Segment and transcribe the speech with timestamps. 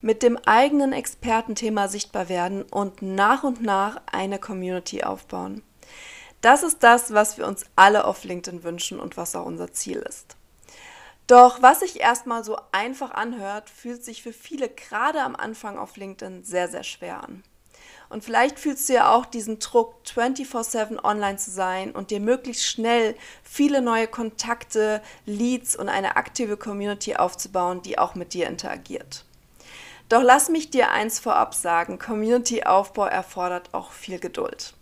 [0.00, 5.62] mit dem eigenen Expertenthema sichtbar werden und nach und nach eine Community aufbauen.
[6.40, 9.98] Das ist das, was wir uns alle auf LinkedIn wünschen und was auch unser Ziel
[9.98, 10.36] ist.
[11.26, 15.96] Doch was sich erstmal so einfach anhört, fühlt sich für viele gerade am Anfang auf
[15.96, 17.42] LinkedIn sehr, sehr schwer an.
[18.08, 22.64] Und vielleicht fühlst du ja auch diesen Druck, 24/7 online zu sein und dir möglichst
[22.64, 29.24] schnell viele neue Kontakte, Leads und eine aktive Community aufzubauen, die auch mit dir interagiert.
[30.08, 34.74] Doch lass mich dir eins vorab sagen, Community-Aufbau erfordert auch viel Geduld.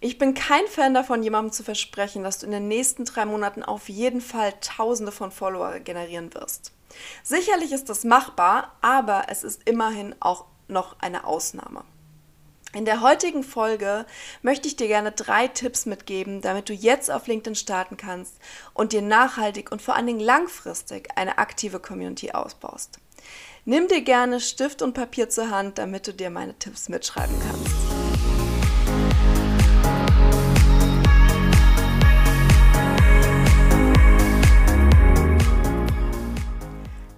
[0.00, 3.62] Ich bin kein Fan davon, jemandem zu versprechen, dass du in den nächsten drei Monaten
[3.62, 6.72] auf jeden Fall Tausende von Follower generieren wirst.
[7.22, 11.84] Sicherlich ist das machbar, aber es ist immerhin auch noch eine Ausnahme.
[12.74, 14.04] In der heutigen Folge
[14.42, 18.34] möchte ich dir gerne drei Tipps mitgeben, damit du jetzt auf LinkedIn starten kannst
[18.74, 23.00] und dir nachhaltig und vor allen Dingen langfristig eine aktive Community ausbaust.
[23.70, 27.76] Nimm dir gerne Stift und Papier zur Hand, damit du dir meine Tipps mitschreiben kannst.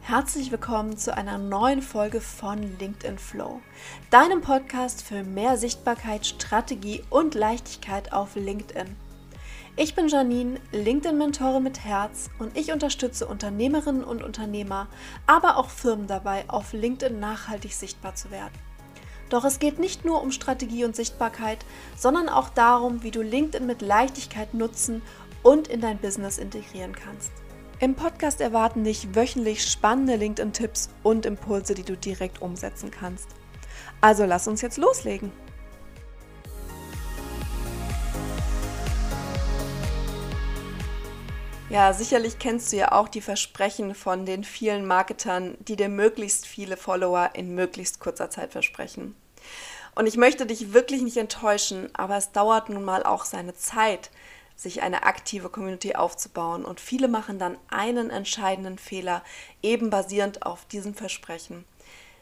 [0.00, 3.60] Herzlich willkommen zu einer neuen Folge von LinkedIn Flow,
[4.10, 8.96] deinem Podcast für mehr Sichtbarkeit, Strategie und Leichtigkeit auf LinkedIn.
[9.82, 14.88] Ich bin Janine, LinkedIn-Mentorin mit Herz und ich unterstütze Unternehmerinnen und Unternehmer,
[15.26, 18.52] aber auch Firmen dabei, auf LinkedIn nachhaltig sichtbar zu werden.
[19.30, 21.64] Doch es geht nicht nur um Strategie und Sichtbarkeit,
[21.96, 25.00] sondern auch darum, wie du LinkedIn mit Leichtigkeit nutzen
[25.42, 27.32] und in dein Business integrieren kannst.
[27.78, 33.30] Im Podcast erwarten dich wöchentlich spannende LinkedIn-Tipps und Impulse, die du direkt umsetzen kannst.
[34.02, 35.32] Also lass uns jetzt loslegen.
[41.70, 46.44] Ja, sicherlich kennst du ja auch die Versprechen von den vielen Marketern, die dir möglichst
[46.44, 49.14] viele Follower in möglichst kurzer Zeit versprechen.
[49.94, 54.10] Und ich möchte dich wirklich nicht enttäuschen, aber es dauert nun mal auch seine Zeit,
[54.56, 56.64] sich eine aktive Community aufzubauen.
[56.64, 59.22] Und viele machen dann einen entscheidenden Fehler,
[59.62, 61.64] eben basierend auf diesem Versprechen.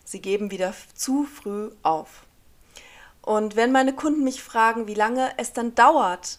[0.05, 2.25] Sie geben wieder zu früh auf.
[3.23, 6.39] Und wenn meine Kunden mich fragen, wie lange es dann dauert,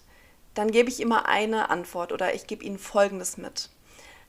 [0.53, 3.69] dann gebe ich immer eine Antwort oder ich gebe ihnen Folgendes mit.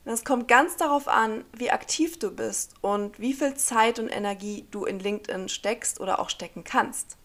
[0.04, 4.66] Es kommt ganz darauf an, wie aktiv du bist und wie viel Zeit und Energie
[4.70, 7.16] du in LinkedIn steckst oder auch stecken kannst.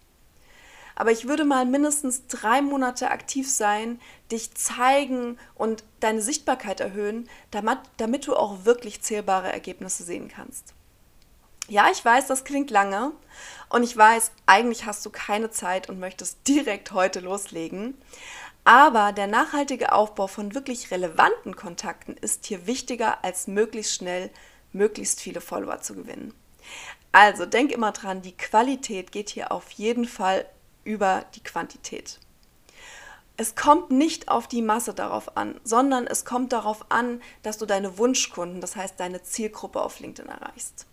[0.96, 4.00] Aber ich würde mal mindestens drei Monate aktiv sein,
[4.32, 10.74] dich zeigen und deine Sichtbarkeit erhöhen, damit, damit du auch wirklich zählbare Ergebnisse sehen kannst.
[11.68, 13.12] Ja, ich weiß, das klingt lange
[13.70, 17.96] und ich weiß, eigentlich hast du keine Zeit und möchtest direkt heute loslegen.
[18.66, 24.32] Aber der nachhaltige Aufbau von wirklich relevanten Kontakten ist hier wichtiger, als möglichst schnell
[24.74, 26.34] möglichst viele Follower zu gewinnen.
[27.12, 30.46] Also denk immer dran, die Qualität geht hier auf jeden Fall
[30.84, 32.20] über die Quantität.
[33.38, 37.66] Es kommt nicht auf die Masse darauf an, sondern es kommt darauf an, dass du
[37.66, 40.88] deine Wunschkunden, das heißt deine Zielgruppe auf LinkedIn erreichst.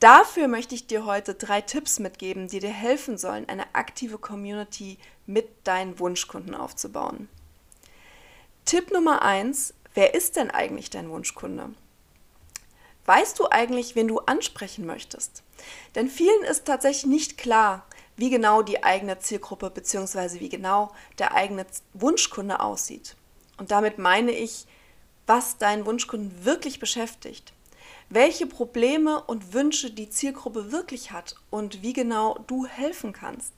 [0.00, 4.96] Dafür möchte ich dir heute drei Tipps mitgeben, die dir helfen sollen, eine aktive Community
[5.26, 7.28] mit deinen Wunschkunden aufzubauen.
[8.64, 11.70] Tipp Nummer eins: Wer ist denn eigentlich dein Wunschkunde?
[13.06, 15.42] Weißt du eigentlich, wen du ansprechen möchtest?
[15.96, 17.84] Denn vielen ist tatsächlich nicht klar,
[18.16, 20.38] wie genau die eigene Zielgruppe bzw.
[20.38, 23.16] wie genau der eigene Wunschkunde aussieht.
[23.56, 24.66] Und damit meine ich,
[25.26, 27.52] was deinen Wunschkunden wirklich beschäftigt
[28.10, 33.52] welche Probleme und Wünsche die Zielgruppe wirklich hat und wie genau du helfen kannst.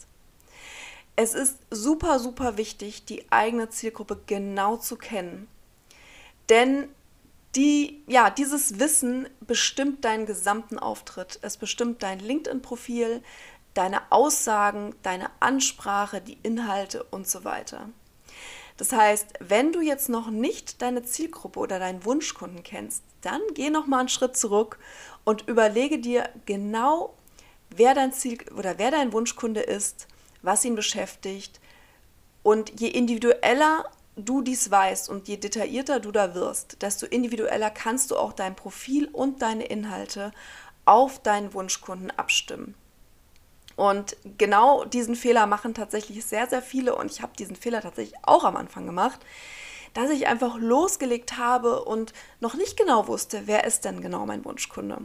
[1.17, 5.49] Es ist super, super wichtig, die eigene Zielgruppe genau zu kennen.
[6.49, 6.89] Denn
[7.57, 11.39] die, ja, dieses Wissen bestimmt deinen gesamten Auftritt.
[11.43, 13.23] Es bestimmt dein LinkedIn-Profil,
[13.75, 17.89] deine Aussagen, deine Ansprache, die Inhalte und so weiter.
[18.81, 23.69] Das heißt, wenn du jetzt noch nicht deine Zielgruppe oder deinen Wunschkunden kennst, dann geh
[23.69, 24.79] noch mal einen Schritt zurück
[25.23, 27.15] und überlege dir genau,
[27.69, 30.09] wer dein Ziel oder wer dein Wunschkunde ist,
[30.41, 31.61] was ihn beschäftigt
[32.43, 33.85] und je individueller
[34.17, 38.57] du dies weißt und je detaillierter du da wirst, desto individueller kannst du auch dein
[38.57, 40.33] Profil und deine Inhalte
[40.87, 42.75] auf deinen Wunschkunden abstimmen.
[43.77, 48.19] Und genau diesen Fehler machen tatsächlich sehr, sehr viele und ich habe diesen Fehler tatsächlich
[48.23, 49.21] auch am Anfang gemacht,
[49.95, 54.45] dass ich einfach losgelegt habe und noch nicht genau wusste, wer ist denn genau mein
[54.45, 54.99] Wunschkunde.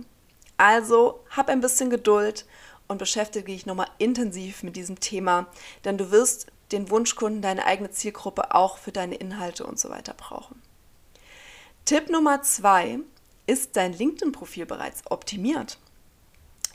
[0.57, 2.45] Also hab ein bisschen Geduld
[2.88, 5.47] und beschäftige dich nochmal intensiv mit diesem Thema,
[5.83, 10.13] denn du wirst den Wunschkunden, deine eigene Zielgruppe auch für deine Inhalte und so weiter
[10.13, 10.62] brauchen.
[11.85, 13.00] Tipp Nummer zwei,
[13.47, 15.77] ist dein LinkedIn-Profil bereits optimiert?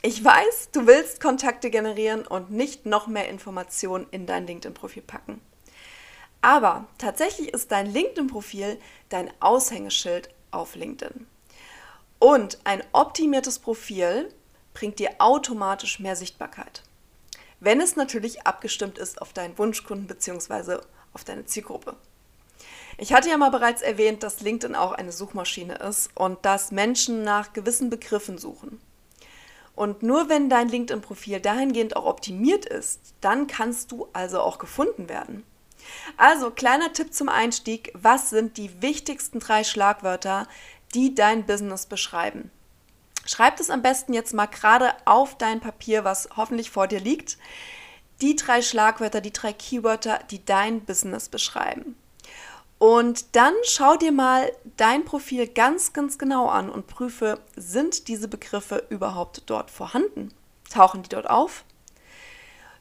[0.03, 5.39] Ich weiß, du willst Kontakte generieren und nicht noch mehr Informationen in dein LinkedIn-Profil packen.
[6.41, 11.27] Aber tatsächlich ist dein LinkedIn-Profil dein Aushängeschild auf LinkedIn.
[12.17, 14.33] Und ein optimiertes Profil
[14.73, 16.81] bringt dir automatisch mehr Sichtbarkeit.
[17.59, 20.79] Wenn es natürlich abgestimmt ist auf deinen Wunschkunden bzw.
[21.13, 21.95] auf deine Zielgruppe.
[22.97, 27.23] Ich hatte ja mal bereits erwähnt, dass LinkedIn auch eine Suchmaschine ist und dass Menschen
[27.23, 28.81] nach gewissen Begriffen suchen.
[29.75, 35.09] Und nur wenn dein LinkedIn-Profil dahingehend auch optimiert ist, dann kannst du also auch gefunden
[35.09, 35.43] werden.
[36.17, 40.47] Also kleiner Tipp zum Einstieg, was sind die wichtigsten drei Schlagwörter,
[40.93, 42.51] die dein Business beschreiben?
[43.25, 47.37] Schreib es am besten jetzt mal gerade auf dein Papier, was hoffentlich vor dir liegt.
[48.21, 51.95] Die drei Schlagwörter, die drei Keywörter, die dein Business beschreiben.
[52.81, 58.27] Und dann schau dir mal dein Profil ganz, ganz genau an und prüfe, sind diese
[58.27, 60.33] Begriffe überhaupt dort vorhanden?
[60.67, 61.63] Tauchen die dort auf?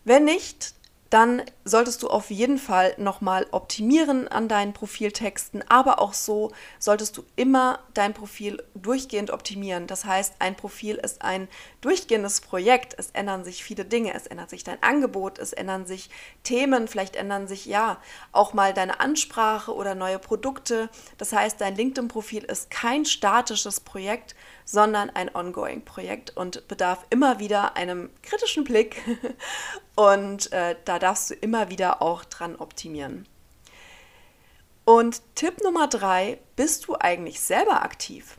[0.04, 0.72] Wenn nicht,
[1.10, 7.16] dann solltest du auf jeden Fall nochmal optimieren an deinen Profiltexten, aber auch so solltest
[7.16, 9.88] du immer dein Profil durchgehend optimieren.
[9.88, 11.48] Das heißt, ein Profil ist ein
[11.80, 12.94] durchgehendes Projekt.
[12.96, 16.10] Es ändern sich viele Dinge, es ändert sich dein Angebot, es ändern sich
[16.44, 17.98] Themen, vielleicht ändern sich ja
[18.30, 20.88] auch mal deine Ansprache oder neue Produkte.
[21.18, 24.36] Das heißt, dein LinkedIn-Profil ist kein statisches Projekt,
[24.70, 29.02] sondern ein Ongoing-Projekt und bedarf immer wieder einem kritischen Blick
[29.96, 33.26] und äh, da darfst du immer wieder auch dran optimieren.
[34.84, 38.36] Und Tipp Nummer drei, bist du eigentlich selber aktiv?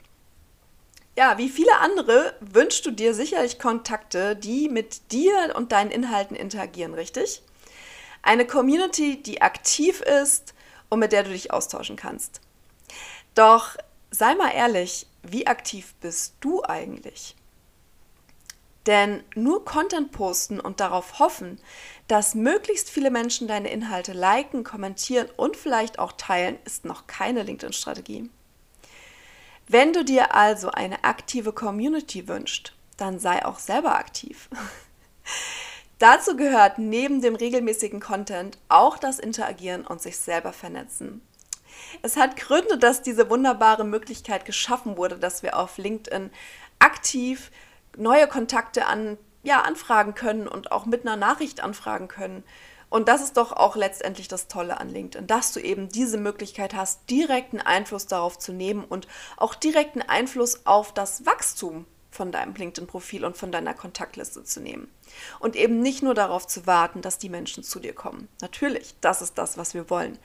[1.17, 6.37] Ja, wie viele andere wünschst du dir sicherlich Kontakte, die mit dir und deinen Inhalten
[6.37, 7.41] interagieren, richtig?
[8.21, 10.53] Eine Community, die aktiv ist
[10.89, 12.39] und mit der du dich austauschen kannst.
[13.35, 13.75] Doch
[14.11, 17.35] sei mal ehrlich, wie aktiv bist du eigentlich?
[18.87, 21.59] Denn nur Content posten und darauf hoffen,
[22.07, 27.43] dass möglichst viele Menschen deine Inhalte liken, kommentieren und vielleicht auch teilen, ist noch keine
[27.43, 28.29] LinkedIn-Strategie.
[29.67, 34.49] Wenn du dir also eine aktive Community wünschst, dann sei auch selber aktiv.
[35.99, 41.21] Dazu gehört neben dem regelmäßigen Content auch das Interagieren und sich selber vernetzen.
[42.01, 46.31] Es hat Gründe, dass diese wunderbare Möglichkeit geschaffen wurde, dass wir auf LinkedIn
[46.79, 47.51] aktiv
[47.97, 52.43] neue Kontakte an, ja, anfragen können und auch mit einer Nachricht anfragen können.
[52.89, 56.73] Und das ist doch auch letztendlich das Tolle an LinkedIn, dass du eben diese Möglichkeit
[56.73, 59.07] hast, direkten Einfluss darauf zu nehmen und
[59.37, 64.91] auch direkten Einfluss auf das Wachstum von deinem LinkedIn-Profil und von deiner Kontaktliste zu nehmen.
[65.39, 68.27] Und eben nicht nur darauf zu warten, dass die Menschen zu dir kommen.
[68.41, 70.19] Natürlich, das ist das, was wir wollen.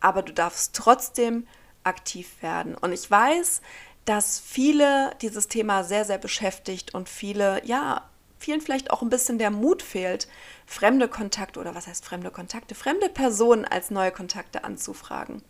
[0.00, 1.46] Aber du darfst trotzdem
[1.82, 2.76] aktiv werden.
[2.76, 3.60] Und ich weiß,
[4.04, 9.38] dass viele dieses Thema sehr, sehr beschäftigt und viele, ja, vielen vielleicht auch ein bisschen
[9.38, 10.28] der Mut fehlt,
[10.66, 15.42] fremde Kontakte oder was heißt fremde Kontakte, fremde Personen als neue Kontakte anzufragen.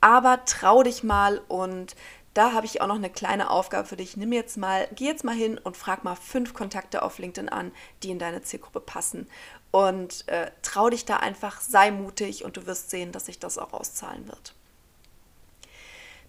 [0.00, 1.96] Aber trau dich mal und
[2.38, 4.16] da habe ich auch noch eine kleine Aufgabe für dich.
[4.16, 7.72] Nimm jetzt mal, geh jetzt mal hin und frag mal fünf Kontakte auf LinkedIn an,
[8.04, 9.26] die in deine Zielgruppe passen.
[9.72, 13.58] Und äh, trau dich da einfach, sei mutig und du wirst sehen, dass sich das
[13.58, 14.54] auch auszahlen wird.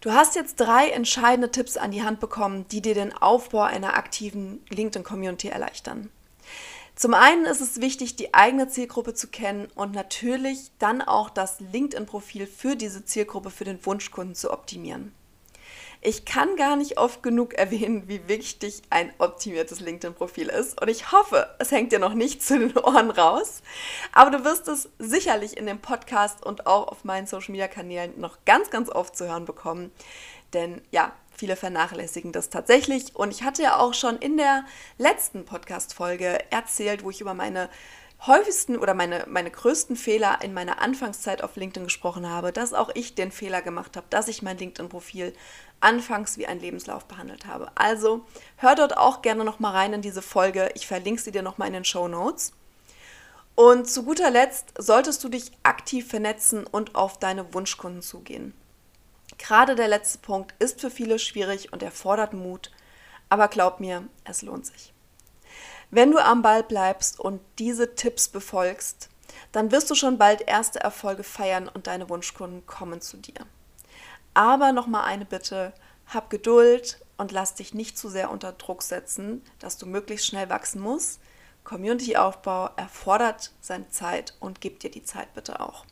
[0.02, 3.96] Du hast jetzt drei entscheidende Tipps an die Hand bekommen, die dir den Aufbau einer
[3.96, 6.10] aktiven LinkedIn-Community erleichtern.
[6.96, 11.60] Zum einen ist es wichtig, die eigene Zielgruppe zu kennen und natürlich dann auch das
[11.60, 15.14] LinkedIn-Profil für diese Zielgruppe, für den Wunschkunden zu optimieren.
[16.02, 20.82] Ich kann gar nicht oft genug erwähnen, wie wichtig ein optimiertes LinkedIn-Profil ist.
[20.82, 23.62] Und ich hoffe, es hängt dir noch nicht zu den Ohren raus.
[24.14, 28.70] Aber du wirst es sicherlich in dem Podcast und auch auf meinen Social-Media-Kanälen noch ganz,
[28.70, 29.92] ganz oft zu hören bekommen.
[30.54, 33.16] Denn ja, viele vernachlässigen das tatsächlich.
[33.16, 34.64] Und ich hatte ja auch schon in der
[34.98, 37.70] letzten Podcast-Folge erzählt, wo ich über meine
[38.28, 42.90] häufigsten oder meine, meine größten Fehler in meiner Anfangszeit auf LinkedIn gesprochen habe, dass auch
[42.94, 45.34] ich den Fehler gemacht habe, dass ich mein LinkedIn-Profil
[45.80, 47.72] anfangs wie ein Lebenslauf behandelt habe.
[47.76, 48.26] Also
[48.58, 50.70] hör dort auch gerne nochmal rein in diese Folge.
[50.76, 52.52] Ich verlinke sie dir nochmal in den Show Notes.
[53.56, 58.54] Und zu guter Letzt solltest du dich aktiv vernetzen und auf deine Wunschkunden zugehen.
[59.38, 62.72] Gerade der letzte Punkt ist für viele schwierig und erfordert Mut,
[63.30, 64.94] aber glaub mir, es lohnt sich.
[65.92, 69.10] Wenn du am Ball bleibst und diese Tipps befolgst,
[69.52, 73.46] dann wirst du schon bald erste Erfolge feiern und deine Wunschkunden kommen zu dir.
[74.36, 75.74] Aber nochmal eine Bitte,
[76.06, 80.50] hab Geduld und lass dich nicht zu sehr unter Druck setzen, dass du möglichst schnell
[80.50, 81.20] wachsen musst.
[81.64, 85.86] Community-Aufbau erfordert seine Zeit und gib dir die Zeit bitte auch.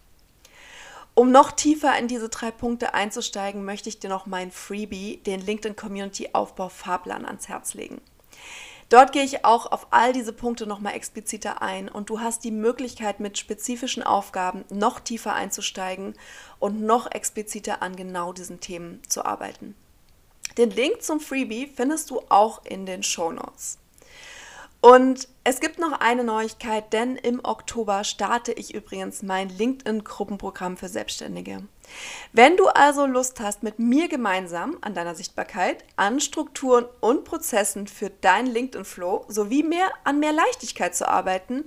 [1.14, 5.42] Um noch tiefer in diese drei Punkte einzusteigen, möchte ich dir noch mein Freebie, den
[5.42, 8.02] LinkedIn Community Aufbau Fahrplan ans Herz legen.
[8.90, 12.52] Dort gehe ich auch auf all diese Punkte nochmal expliziter ein und du hast die
[12.52, 16.14] Möglichkeit, mit spezifischen Aufgaben noch tiefer einzusteigen
[16.60, 19.76] und noch expliziter an genau diesen Themen zu arbeiten.
[20.58, 23.78] Den Link zum Freebie findest du auch in den Show Notes.
[24.88, 30.88] Und es gibt noch eine Neuigkeit, denn im Oktober starte ich übrigens mein LinkedIn-Gruppenprogramm für
[30.88, 31.64] Selbstständige.
[32.32, 37.88] Wenn du also Lust hast, mit mir gemeinsam an deiner Sichtbarkeit, an Strukturen und Prozessen
[37.88, 41.66] für dein LinkedIn-Flow sowie mehr an mehr Leichtigkeit zu arbeiten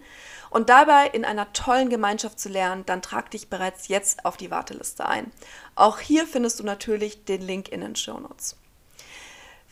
[0.48, 4.50] und dabei in einer tollen Gemeinschaft zu lernen, dann trag dich bereits jetzt auf die
[4.50, 5.30] Warteliste ein.
[5.74, 8.56] Auch hier findest du natürlich den Link in den Show Notes.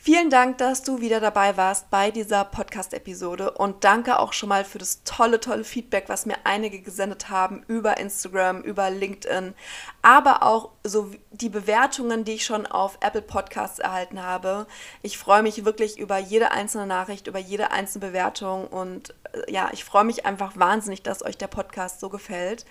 [0.01, 4.63] Vielen Dank, dass du wieder dabei warst bei dieser Podcast-Episode und danke auch schon mal
[4.63, 9.53] für das tolle, tolle Feedback, was mir einige gesendet haben über Instagram, über LinkedIn,
[10.01, 14.67] aber auch so die Bewertungen, die ich schon auf Apple Podcasts erhalten habe.
[15.01, 19.69] Ich freue mich wirklich über jede einzelne Nachricht, über jede einzelne Bewertung und äh, ja,
[19.73, 22.65] ich freue mich einfach wahnsinnig, dass euch der Podcast so gefällt.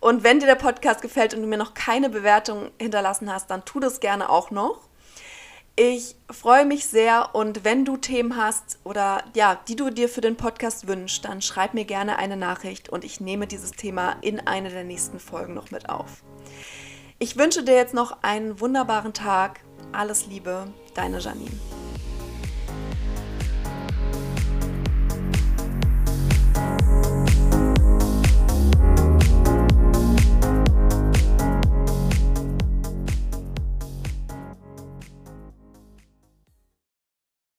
[0.00, 3.66] Und wenn dir der Podcast gefällt und du mir noch keine Bewertung hinterlassen hast, dann
[3.66, 4.88] tu das gerne auch noch.
[5.74, 10.20] Ich freue mich sehr und wenn du Themen hast oder ja, die du dir für
[10.20, 14.46] den Podcast wünschst, dann schreib mir gerne eine Nachricht und ich nehme dieses Thema in
[14.46, 16.22] eine der nächsten Folgen noch mit auf.
[17.18, 19.60] Ich wünsche dir jetzt noch einen wunderbaren Tag.
[19.92, 21.50] Alles Liebe, deine Janine.